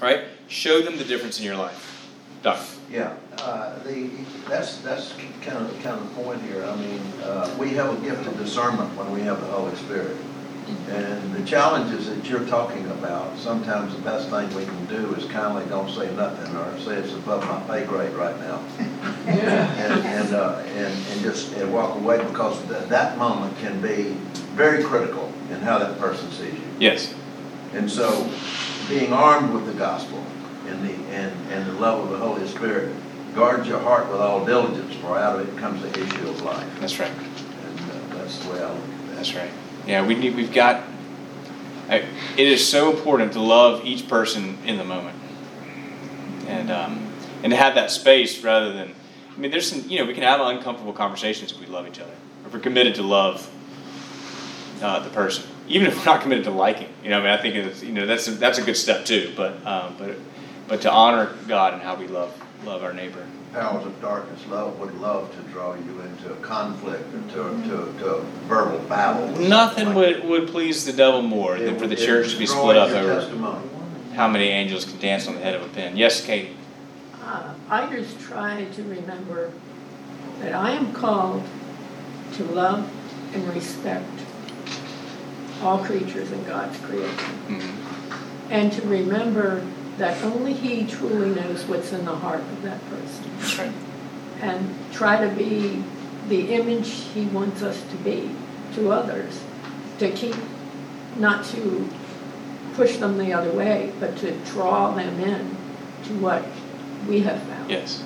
[0.00, 0.24] Right?
[0.48, 1.88] Show them the difference in your life.
[2.42, 2.64] Doctor.
[2.90, 4.10] Yeah, uh, the,
[4.48, 6.64] that's, that's kind of, kind of the point here.
[6.64, 10.16] I mean, uh, we have a gift of discernment when we have the Holy Spirit.
[10.88, 15.24] And the challenges that you're talking about, sometimes the best thing we can do is
[15.30, 18.62] kindly don't say nothing or say it's above my pay grade right now.
[19.26, 24.16] And, and, uh, and, and just and walk away because th- that moment can be
[24.54, 26.60] very critical in how that person sees you.
[26.78, 27.14] Yes.
[27.72, 28.28] And so,
[28.88, 30.22] being armed with the gospel
[30.66, 32.94] and the, and, and the love of the Holy Spirit,
[33.34, 36.68] guard your heart with all diligence, for out of it comes the issue of life.
[36.80, 37.10] That's right.
[37.10, 39.16] And uh, that's the way I look at that.
[39.16, 39.50] That's right.
[39.86, 40.36] Yeah, we need.
[40.36, 40.84] We've got.
[41.88, 42.04] I,
[42.36, 45.18] it is so important to love each person in the moment,
[46.46, 48.94] and um, and to have that space rather than.
[49.34, 49.88] I mean, there's some.
[49.88, 52.14] You know, we can have uncomfortable conversations if we love each other,
[52.46, 53.50] if we're committed to love
[54.82, 56.88] uh, the person, even if we're not committed to liking.
[57.02, 59.04] You know, I mean, I think it's, you know that's a, that's a good step
[59.04, 59.32] too.
[59.36, 60.16] But um, but
[60.68, 63.26] but to honor God and how we love love our neighbor.
[63.52, 67.98] Powers of darkness love would love to draw you into a conflict or to, to,
[67.98, 69.26] to a verbal battle.
[69.38, 71.64] Nothing something would, like would please the devil more that.
[71.64, 73.60] than for the It- it church to be split up over testimony.
[74.14, 75.96] how many angels can dance on the head of a pin.
[75.98, 76.48] Yes, Kate.
[77.22, 79.50] Uh, I just try to remember
[80.40, 81.42] that I am called
[82.34, 82.88] to love
[83.34, 84.08] and respect
[85.62, 87.34] all creatures in God's creation.
[87.48, 87.70] Mhm.
[88.50, 89.62] And to remember
[89.98, 93.74] that only He truly knows what's in the heart of that person.
[94.40, 95.82] And try to be
[96.28, 98.34] the image He wants us to be
[98.74, 99.42] to others.
[99.98, 100.34] To keep,
[101.16, 101.88] not to
[102.74, 105.56] push them the other way, but to draw them in
[106.04, 106.44] to what
[107.06, 107.70] we have found.
[107.70, 108.02] Yes.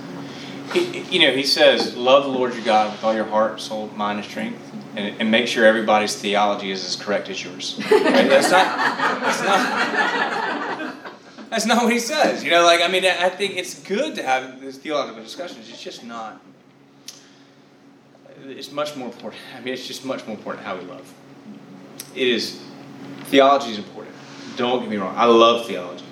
[0.73, 3.89] He, you know, he says, love the Lord your God with all your heart, soul,
[3.95, 4.61] mind, and strength,
[4.97, 7.81] and, and make sure everybody's theology is as correct as yours.
[7.91, 8.29] Right?
[8.29, 8.77] That's not.
[9.21, 10.96] That's not.
[11.51, 12.43] That's not what he says.
[12.43, 15.69] You know, like I mean, I think it's good to have these theological discussions.
[15.69, 16.41] It's just not.
[18.45, 19.43] It's much more important.
[19.57, 21.13] I mean, it's just much more important how we love.
[22.15, 22.61] It is.
[23.25, 24.15] Theology is important.
[24.57, 25.15] Don't get me wrong.
[25.17, 26.05] I love theology.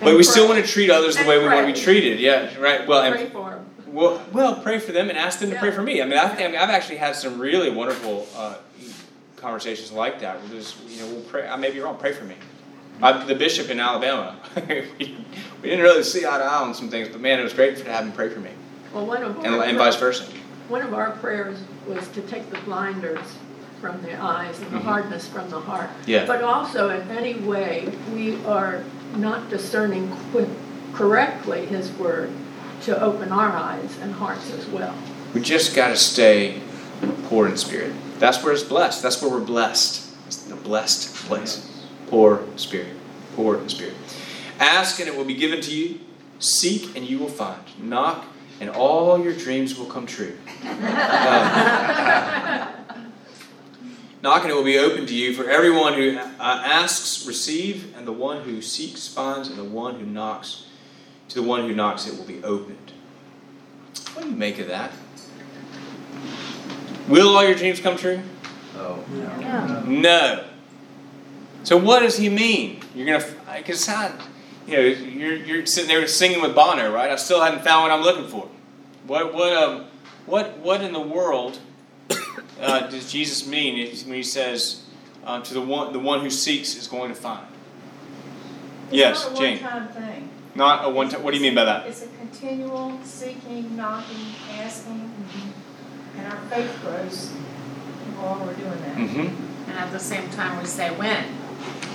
[0.00, 1.78] But And we still want to treat others the And way we want to be
[1.78, 2.20] treated.
[2.20, 2.86] Yeah, right.
[2.86, 3.66] Well, Pray for 'em.
[3.86, 6.02] well, well, pray for them and ask them to pray for me.
[6.02, 8.56] I mean, I think I've actually had some really wonderful uh,
[9.36, 10.38] conversations like that.
[10.50, 11.48] Just, you know, we'll pray.
[11.48, 11.96] I may be wrong.
[11.96, 12.34] Pray for me.
[13.02, 14.36] I, the bishop in Alabama,
[14.68, 15.14] we
[15.62, 17.84] didn't really see eye to eye on some things, but man, it was great to
[17.90, 18.50] have him pray for me,
[18.94, 20.24] Well, one of and, and vice versa.
[20.68, 23.20] One of our prayers was to take the blinders
[23.80, 24.82] from the eyes and the Mhm.
[24.84, 25.90] hardness from the heart.
[26.06, 26.24] Yeah.
[26.26, 28.82] But also, in any way, we are
[29.16, 30.48] not discerning qu-
[30.94, 32.30] correctly His Word
[32.82, 34.94] to open our eyes and hearts as well.
[35.34, 36.60] We just got to stay
[37.28, 37.92] poor in spirit.
[38.18, 39.02] That's where it's blessed.
[39.02, 40.10] That's where we're blessed.
[40.26, 41.68] It's the blessed place.
[42.08, 42.94] Poor spirit.
[43.34, 43.94] Poor in spirit.
[44.58, 46.00] Ask and it will be given to you.
[46.38, 47.60] Seek and you will find.
[47.78, 48.24] Knock
[48.60, 50.36] and all your dreams will come true.
[50.62, 50.68] Um,
[54.22, 55.34] knock and it will be open to you.
[55.34, 59.98] For everyone who uh, asks, receive, and the one who seeks, finds, and the one
[60.00, 60.66] who knocks,
[61.28, 62.92] to the one who knocks, it will be opened.
[64.14, 64.92] What do you make of that?
[67.08, 68.20] Will all your dreams come true?
[68.76, 69.04] Oh,
[69.86, 70.44] No.
[71.66, 72.78] So what does he mean?
[72.94, 73.88] You're gonna, because
[74.68, 77.10] you know, you're you're sitting there singing with Bono, right?
[77.10, 78.48] I still haven't found what I'm looking for.
[79.08, 79.86] What what um
[80.26, 81.58] what what in the world
[82.60, 83.74] uh, does Jesus mean
[84.06, 84.84] when he says
[85.24, 87.48] uh, to the one the one who seeks is going to find?
[88.92, 89.62] Yes, It's not a Jane.
[89.64, 90.28] one-time thing.
[90.54, 91.24] Not a one time.
[91.24, 91.88] What do you mean by that?
[91.88, 95.10] It's a continual seeking, knocking, asking,
[96.16, 97.30] and our faith grows
[98.20, 98.96] while we're doing that.
[98.96, 99.70] Mm-hmm.
[99.70, 101.24] And at the same time, we say when.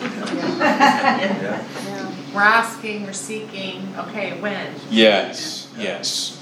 [0.02, 1.64] Yeah.
[2.34, 4.74] We're asking, we're seeking, okay, when?
[4.90, 5.68] Yes.
[5.78, 6.38] Yes.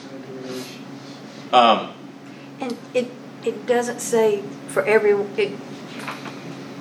[1.52, 1.94] Um,
[2.60, 3.10] And it,
[3.44, 5.12] it doesn't say for every,
[5.42, 5.58] it,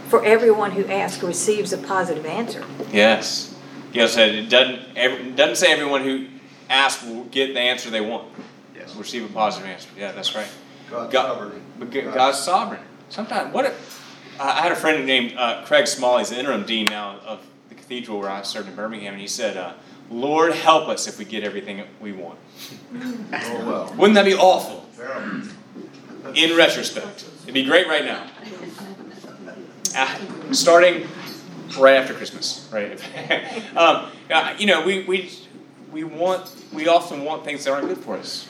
[0.09, 2.65] for everyone who asks receives a positive answer.
[2.93, 3.55] Yes.
[3.93, 4.81] Yes, it doesn't.
[4.97, 6.27] Every, it doesn't say everyone who
[6.69, 8.29] asks will get the answer they want.
[8.77, 8.95] Yes.
[8.95, 9.89] Receive a positive answer.
[9.97, 10.47] Yeah, that's right.
[10.91, 11.63] God's God- sovereignty.
[11.79, 12.81] But G- God's sovereign.
[13.09, 13.98] Sometimes, what if
[14.41, 17.75] I had a friend named uh, Craig Smalley, he's the interim dean now of the
[17.75, 19.73] cathedral where I served in Birmingham, and he said, uh,
[20.11, 22.39] "Lord, help us if we get everything we want."
[22.95, 23.95] Oh, well.
[23.97, 24.87] Wouldn't that be awful?
[26.35, 28.27] In retrospect, it'd be great right now.
[29.95, 30.21] Ah,
[30.53, 31.07] starting
[31.79, 32.93] right after Christmas, right?
[33.77, 35.31] um, uh, you know, we, we,
[35.93, 38.49] we want, we often want things that aren't good for us.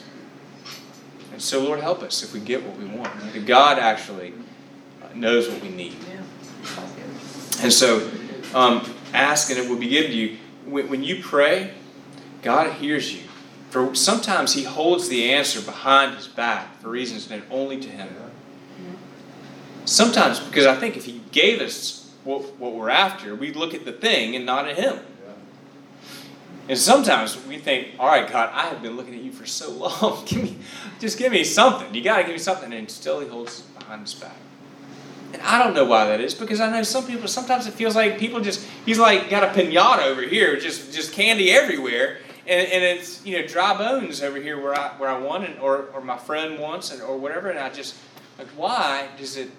[1.31, 3.33] And so, Lord, help us if we get what we want.
[3.33, 4.33] That God actually
[5.15, 5.95] knows what we need.
[7.61, 8.09] And so,
[8.53, 10.37] um, ask and it will be given to you.
[10.65, 11.73] When, when you pray,
[12.41, 13.23] God hears you.
[13.69, 18.09] For sometimes He holds the answer behind His back for reasons known only to Him.
[19.85, 23.85] Sometimes, because I think if He gave us what, what we're after, we'd look at
[23.85, 24.99] the thing and not at Him.
[26.67, 29.71] And sometimes we think, all right, God, I have been looking at you for so
[30.01, 30.23] long.
[30.25, 30.57] give me,
[30.99, 31.93] just give me something.
[31.93, 32.71] You got to give me something.
[32.71, 34.35] And still He holds behind His back.
[35.33, 37.27] And I don't know why that is because I know some people.
[37.27, 41.13] Sometimes it feels like people just he's like got a pinata over here, just just
[41.13, 42.17] candy everywhere,
[42.47, 45.61] and, and it's you know dry bones over here where I where I want it
[45.61, 47.95] or or my friend wants it or whatever, and I just
[48.37, 49.51] like why does it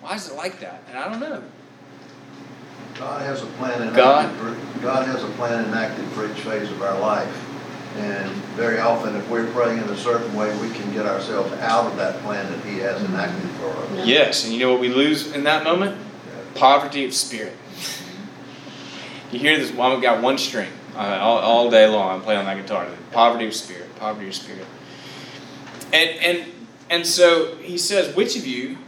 [0.00, 0.82] why is it like that?
[0.88, 1.42] And I don't know.
[2.94, 4.30] God has a plan enacted God?
[4.36, 7.49] for, God has a plan enacted for each phase of our life.
[8.00, 11.86] And very often, if we're praying in a certain way, we can get ourselves out
[11.86, 14.06] of that plan that He has enacted for us.
[14.06, 15.96] Yes, and you know what we lose in that moment?
[16.54, 17.52] Poverty of spirit.
[19.30, 19.70] You hear this?
[19.72, 22.10] Well, I've got one string uh, all, all day long.
[22.10, 22.88] I'm playing on that guitar.
[23.12, 23.94] Poverty of spirit.
[23.96, 24.66] Poverty of spirit.
[25.92, 26.52] And and
[26.88, 28.78] and so he says, which of you?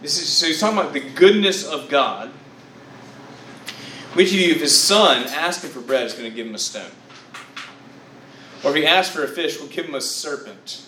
[0.00, 2.30] This is so he's talking about the goodness of God.
[4.14, 6.54] Which of you, if his son asks him for bread, is going to give him
[6.54, 6.90] a stone?
[8.64, 10.86] Or if he asks for a fish, we'll give him a serpent?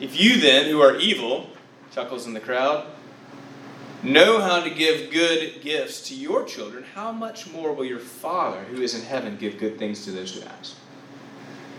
[0.00, 1.48] If you then, who are evil,
[1.92, 2.86] chuckles in the crowd,
[4.02, 8.60] know how to give good gifts to your children, how much more will your Father
[8.64, 10.76] who is in heaven give good things to those who ask?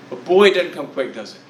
[0.09, 1.41] But boy, it doesn't come quick, does it?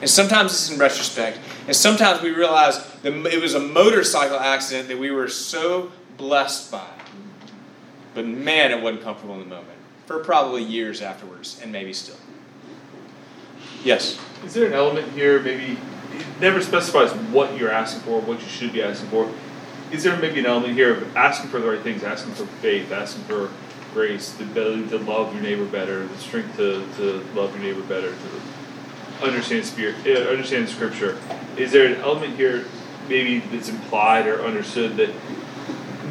[0.00, 4.88] And sometimes it's in retrospect, and sometimes we realize that it was a motorcycle accident
[4.88, 6.88] that we were so blessed by.
[8.14, 9.79] But man, it wasn't comfortable in the moment.
[10.10, 12.16] For probably years afterwards, and maybe still.
[13.84, 14.18] Yes?
[14.44, 15.78] Is there an element here, maybe,
[16.12, 19.32] it never specifies what you're asking for, what you should be asking for.
[19.92, 22.90] Is there maybe an element here of asking for the right things, asking for faith,
[22.90, 23.50] asking for
[23.94, 27.86] grace, the ability to love your neighbor better, the strength to, to love your neighbor
[27.86, 31.20] better, to understand spirit, uh, understand scripture?
[31.56, 32.64] Is there an element here,
[33.08, 35.10] maybe that's implied or understood that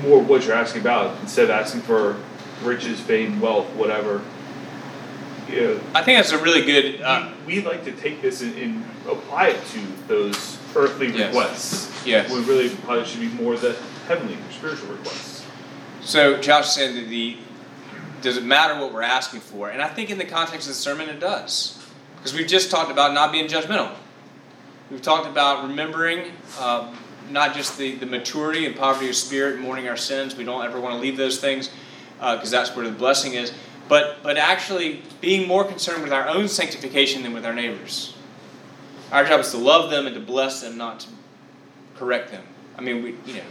[0.03, 2.15] more what you're asking about instead of asking for
[2.63, 4.21] riches, fame, wealth, whatever?
[5.49, 7.01] You know, I think that's a really good.
[7.01, 12.05] Uh, we, we like to take this and, and apply it to those earthly requests.
[12.05, 12.31] Yes.
[12.31, 13.73] We really probably should be more the
[14.07, 15.45] heavenly spiritual requests.
[16.01, 17.37] So Josh said that the
[18.21, 19.69] does it matter what we're asking for?
[19.69, 21.81] And I think in the context of the sermon it does.
[22.17, 23.95] Because we've just talked about not being judgmental.
[24.91, 26.97] We've talked about remembering um,
[27.29, 30.35] not just the, the maturity and poverty of spirit mourning our sins.
[30.35, 31.69] We don't ever want to leave those things
[32.19, 33.51] because that's where the blessing is.
[33.87, 38.13] But, but actually being more concerned with our own sanctification than with our neighbors.
[39.11, 41.07] Our job is to love them and to bless them, not to
[41.95, 42.43] correct them.
[42.77, 43.43] I mean, we, you know,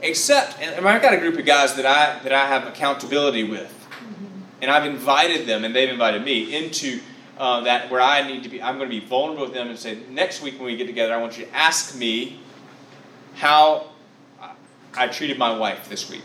[0.00, 3.72] except, and I've got a group of guys that I that I have accountability with,
[4.62, 7.00] and I've invited them, and they've invited me into
[7.38, 8.62] uh, that where I need to be.
[8.62, 11.12] I'm going to be vulnerable with them and say, next week when we get together,
[11.12, 12.40] I want you to ask me
[13.34, 13.90] how
[14.40, 14.52] I-
[14.96, 16.24] I treated my wife this week,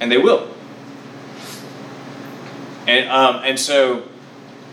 [0.00, 0.48] and they will.
[2.86, 4.08] And um, and so,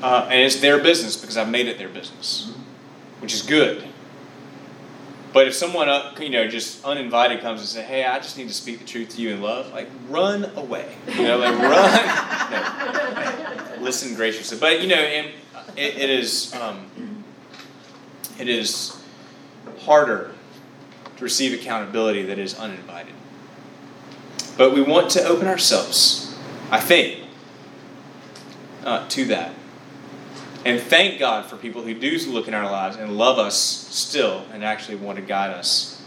[0.01, 2.51] uh, and it's their business because I've made it their business,
[3.19, 3.83] which is good.
[5.31, 8.47] But if someone, uh, you know, just uninvited comes and say, "Hey, I just need
[8.47, 12.25] to speak the truth to you in love," like run away, you know, like run.
[12.49, 13.83] No.
[13.83, 15.27] Listen graciously, but you know, and
[15.77, 17.23] it, it is, um,
[18.39, 18.99] it is
[19.81, 20.31] harder
[21.17, 23.13] to receive accountability that is uninvited.
[24.57, 26.35] But we want to open ourselves,
[26.71, 27.23] I think,
[28.83, 29.53] uh, to that.
[30.65, 34.45] And thank God for people who do look in our lives and love us still
[34.51, 36.01] and actually want to guide us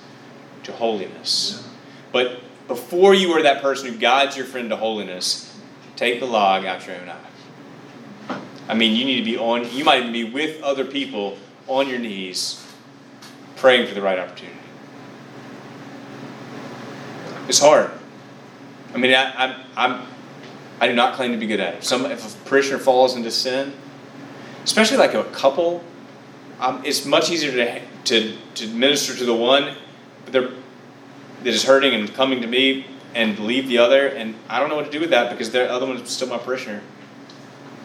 [0.64, 1.66] to holiness.
[2.12, 5.58] But before you are that person who guides your friend to holiness,
[5.96, 8.40] take the log out your own eye.
[8.68, 11.88] I mean, you need to be on, you might even be with other people on
[11.88, 12.64] your knees
[13.56, 14.58] praying for the right opportunity.
[17.48, 17.90] It's hard.
[18.94, 20.06] I mean, I, I'm, I'm,
[20.82, 21.84] I do not claim to be good at it.
[21.84, 23.72] Some, if a parishioner falls into sin,
[24.64, 25.84] especially like a couple,
[26.58, 29.76] um, it's much easier to, to, to minister to the one
[30.24, 30.48] but they're,
[31.44, 34.08] that is hurting and coming to me and leave the other.
[34.08, 36.38] And I don't know what to do with that because the other one's still my
[36.38, 36.80] parishioner.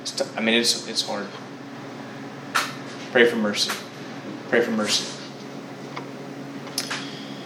[0.02, 1.28] It's t- I mean, it's, it's hard.
[3.12, 3.72] Pray for mercy.
[4.50, 5.06] Pray for mercy.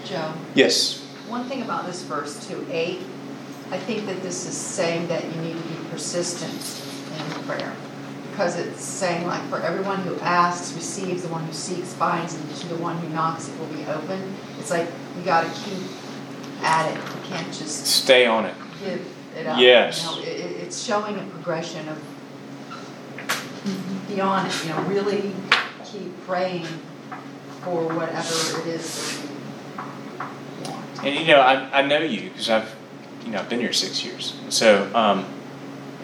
[0.06, 1.02] Joe, Yes.
[1.28, 3.02] one thing about this verse two, eight,
[3.72, 6.84] I think that this is saying that you need to be persistent
[7.18, 7.74] in prayer.
[8.30, 12.56] Because it's saying like, for everyone who asks, receives, the one who seeks, finds, and
[12.56, 14.36] to the one who knocks, it will be open.
[14.60, 15.84] It's like, you gotta keep
[16.64, 18.54] at it, you can't just Stay on it.
[18.84, 19.06] give
[19.38, 19.60] it up.
[19.60, 20.04] Yes.
[20.04, 21.98] You know, it, it's showing a progression of
[24.08, 25.34] beyond it, you know, really
[25.86, 26.66] keep praying
[27.62, 30.30] for whatever it is that
[30.66, 31.06] you want.
[31.06, 32.76] And you know, I, I know you because I've,
[33.26, 34.36] you know, I've been here six years.
[34.50, 35.26] So um,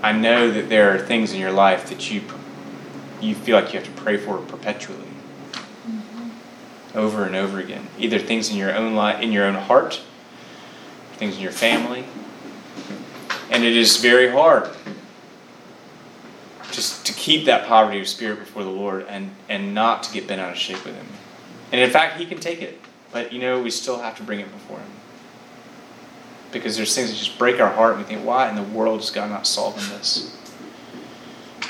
[0.01, 2.21] I know that there are things in your life that you
[3.19, 5.07] you feel like you have to pray for perpetually,
[6.93, 7.87] over and over again.
[7.97, 10.01] Either things in your own life, in your own heart,
[11.13, 12.05] things in your family,
[13.49, 14.69] and it is very hard
[16.71, 20.27] just to keep that poverty of spirit before the Lord and and not to get
[20.27, 21.07] bent out of shape with Him.
[21.71, 22.79] And in fact, He can take it,
[23.11, 24.91] but you know, we still have to bring it before Him
[26.51, 29.01] because there's things that just break our heart and we think, why in the world
[29.01, 30.35] is God not solving this?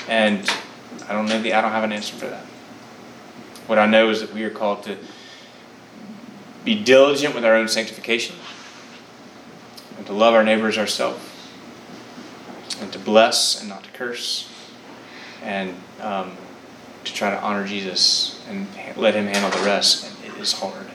[0.08, 0.50] And
[1.08, 2.44] I don't know the I don't have an answer for that.
[3.66, 4.96] What I know is that we are called to
[6.64, 8.36] be diligent with our own sanctification
[9.96, 11.22] and to love our neighbors ourselves
[12.80, 14.50] and to bless and not to curse
[15.42, 16.36] and um,
[17.04, 18.66] to try to honor Jesus and
[18.96, 20.06] let him handle the rest.
[20.06, 20.87] And it is hard.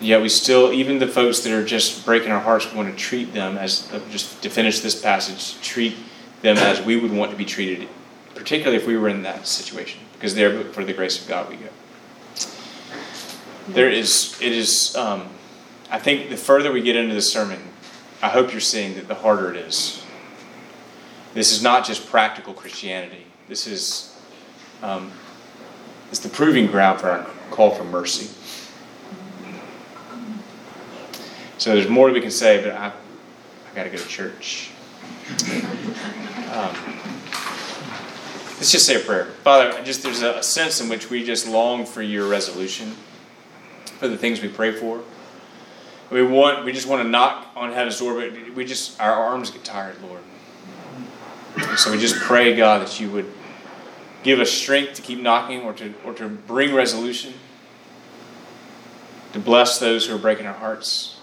[0.00, 2.96] Yet we still, even the folks that are just breaking our hearts, we want to
[2.96, 5.96] treat them as, just to finish this passage, treat
[6.42, 7.88] them as we would want to be treated,
[8.34, 11.56] particularly if we were in that situation, because there, for the grace of God, we
[11.56, 11.68] go.
[13.68, 15.28] There is, it is, um,
[15.90, 17.60] I think the further we get into the sermon,
[18.22, 20.02] I hope you're seeing that the harder it is.
[21.34, 23.26] This is not just practical Christianity.
[23.48, 24.16] This is,
[24.82, 25.10] um,
[26.10, 28.30] it's the proving ground for our call for mercy.
[31.58, 34.70] So there's more we can say, but I, I got to go to church.
[36.52, 36.72] Um,
[38.56, 39.24] let's just say a prayer.
[39.42, 42.92] Father, just there's a, a sense in which we just long for your resolution
[43.98, 45.02] for the things we pray for.
[46.10, 49.50] We want, we just want to knock on heaven's door, but we just our arms
[49.50, 50.22] get tired, Lord.
[51.76, 53.30] So we just pray, God, that you would
[54.22, 57.34] give us strength to keep knocking or to or to bring resolution,
[59.32, 61.17] to bless those who are breaking our hearts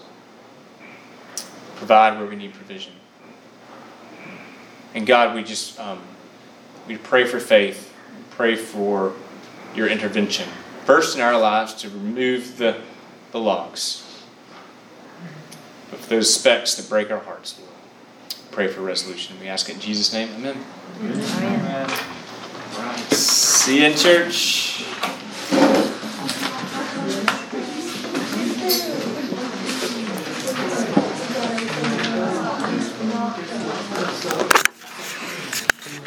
[1.76, 2.92] provide where we need provision.
[4.94, 6.00] And God, we just um,
[6.86, 7.94] we pray for faith,
[8.30, 9.12] pray for
[9.74, 10.48] your intervention.
[10.84, 12.80] First in our lives to remove the,
[13.32, 14.02] the logs
[15.92, 17.72] of those specks that break our hearts, Lord.
[18.52, 19.36] Pray for resolution.
[19.40, 20.28] We ask it in Jesus' name.
[20.36, 20.64] Amen.
[21.00, 21.20] Amen.
[21.42, 21.90] Amen.
[22.78, 23.12] Right.
[23.12, 24.84] See you in church.